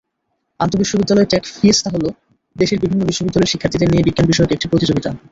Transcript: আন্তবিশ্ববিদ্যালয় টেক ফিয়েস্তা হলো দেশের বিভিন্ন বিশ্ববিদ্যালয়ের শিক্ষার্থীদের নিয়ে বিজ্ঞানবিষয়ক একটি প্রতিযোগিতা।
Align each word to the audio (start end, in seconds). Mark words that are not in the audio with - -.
আন্তবিশ্ববিদ্যালয় 0.59 1.27
টেক 1.31 1.43
ফিয়েস্তা 1.53 1.89
হলো 1.95 2.09
দেশের 2.55 2.79
বিভিন্ন 2.79 3.01
বিশ্ববিদ্যালয়ের 3.05 3.51
শিক্ষার্থীদের 3.53 3.89
নিয়ে 3.91 4.05
বিজ্ঞানবিষয়ক 4.07 4.51
একটি 4.51 4.67
প্রতিযোগিতা। 4.67 5.09